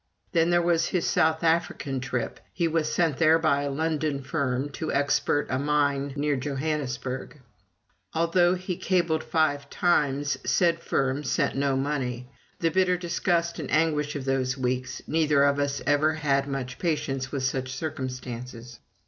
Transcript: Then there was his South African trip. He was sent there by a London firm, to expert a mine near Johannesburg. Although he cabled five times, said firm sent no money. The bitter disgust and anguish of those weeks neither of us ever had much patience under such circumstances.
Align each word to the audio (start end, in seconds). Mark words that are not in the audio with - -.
Then 0.31 0.49
there 0.49 0.63
was 0.63 0.87
his 0.87 1.05
South 1.05 1.43
African 1.43 1.99
trip. 1.99 2.39
He 2.53 2.67
was 2.67 2.91
sent 2.91 3.17
there 3.17 3.37
by 3.37 3.61
a 3.61 3.69
London 3.69 4.23
firm, 4.23 4.69
to 4.71 4.91
expert 4.91 5.45
a 5.51 5.59
mine 5.59 6.13
near 6.15 6.35
Johannesburg. 6.35 7.39
Although 8.15 8.55
he 8.55 8.77
cabled 8.77 9.23
five 9.23 9.69
times, 9.69 10.39
said 10.43 10.79
firm 10.79 11.23
sent 11.23 11.55
no 11.55 11.77
money. 11.77 12.27
The 12.61 12.69
bitter 12.71 12.97
disgust 12.97 13.59
and 13.59 13.69
anguish 13.69 14.15
of 14.15 14.25
those 14.25 14.57
weeks 14.57 15.03
neither 15.05 15.43
of 15.43 15.59
us 15.59 15.83
ever 15.85 16.15
had 16.15 16.47
much 16.47 16.79
patience 16.79 17.27
under 17.27 17.39
such 17.39 17.71
circumstances. 17.71 18.79